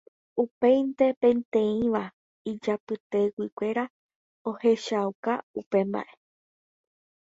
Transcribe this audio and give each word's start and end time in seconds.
Upéinte 0.43 1.05
peteĩva 1.21 2.01
ijapyteguikuéra 2.53 3.83
ohechakuaa 4.51 5.41
upe 5.59 5.79
mba'e. 5.89 6.13